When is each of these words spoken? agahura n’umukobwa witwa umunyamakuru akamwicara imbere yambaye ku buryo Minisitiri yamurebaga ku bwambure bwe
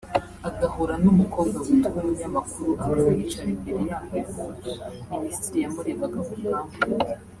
agahura 0.49 0.93
n’umukobwa 1.03 1.57
witwa 1.65 1.89
umunyamakuru 2.01 2.71
akamwicara 2.83 3.49
imbere 3.55 3.79
yambaye 3.89 4.23
ku 4.29 4.37
buryo 4.45 4.71
Minisitiri 5.11 5.57
yamurebaga 5.63 6.19
ku 6.27 6.31
bwambure 6.39 6.87
bwe 6.99 7.13